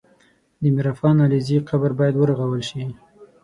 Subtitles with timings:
[0.61, 2.81] د میرافغان علیزي قبر باید ورغول سي